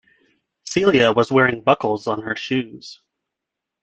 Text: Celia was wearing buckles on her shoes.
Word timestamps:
Celia 0.65 1.11
was 1.11 1.31
wearing 1.31 1.61
buckles 1.61 2.07
on 2.07 2.23
her 2.23 2.35
shoes. 2.35 3.01